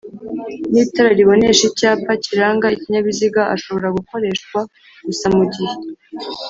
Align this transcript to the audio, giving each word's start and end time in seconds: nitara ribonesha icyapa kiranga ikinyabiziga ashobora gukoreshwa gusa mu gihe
nitara 0.71 1.11
ribonesha 1.19 1.63
icyapa 1.71 2.11
kiranga 2.23 2.67
ikinyabiziga 2.75 3.41
ashobora 3.55 3.87
gukoreshwa 3.97 4.59
gusa 5.05 5.25
mu 5.35 5.43
gihe 5.53 5.73